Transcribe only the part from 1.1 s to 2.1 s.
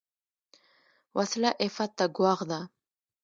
وسله عفت ته